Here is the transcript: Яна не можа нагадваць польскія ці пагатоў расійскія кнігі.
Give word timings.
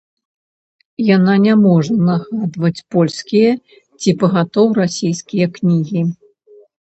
Яна 1.15 1.33
не 1.45 1.53
можа 1.65 1.97
нагадваць 2.07 2.85
польскія 2.95 3.51
ці 4.01 4.15
пагатоў 4.23 4.67
расійскія 4.81 5.45
кнігі. 5.59 6.01